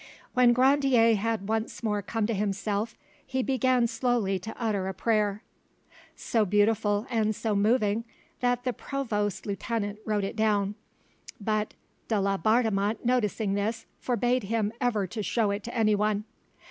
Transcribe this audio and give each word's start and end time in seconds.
When 0.33 0.51
Grandier 0.51 1.13
had 1.13 1.47
once 1.47 1.83
more 1.83 2.01
come 2.01 2.25
to 2.25 2.33
himself, 2.33 2.97
he 3.23 3.43
began 3.43 3.85
slowly 3.85 4.39
to 4.39 4.55
utter 4.59 4.87
a 4.87 4.95
prayer, 4.95 5.43
so 6.15 6.43
beautiful 6.43 7.05
and 7.11 7.35
so 7.35 7.53
moving 7.55 8.05
that 8.39 8.63
the 8.63 8.73
provost's 8.73 9.45
lieutenant 9.45 9.99
wrote 10.03 10.23
it 10.23 10.35
down; 10.35 10.73
but 11.39 11.75
de 12.07 12.15
Laubardemont 12.19 13.05
noticing 13.05 13.53
this, 13.53 13.85
forbade 13.99 14.45
him 14.45 14.73
ever 14.81 15.05
to 15.05 15.21
show 15.21 15.51
it 15.51 15.63
to 15.65 15.75
anyone. 15.77 16.23